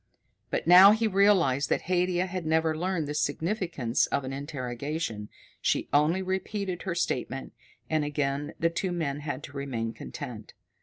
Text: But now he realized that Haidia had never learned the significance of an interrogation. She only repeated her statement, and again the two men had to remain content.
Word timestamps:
But 0.49 0.65
now 0.65 0.93
he 0.93 1.05
realized 1.05 1.69
that 1.69 1.83
Haidia 1.83 2.25
had 2.25 2.43
never 2.43 2.75
learned 2.75 3.07
the 3.07 3.13
significance 3.13 4.07
of 4.07 4.23
an 4.23 4.33
interrogation. 4.33 5.29
She 5.61 5.89
only 5.93 6.23
repeated 6.23 6.81
her 6.81 6.95
statement, 6.95 7.53
and 7.87 8.03
again 8.03 8.55
the 8.59 8.71
two 8.71 8.91
men 8.91 9.19
had 9.19 9.43
to 9.43 9.51
remain 9.53 9.93
content. 9.93 10.55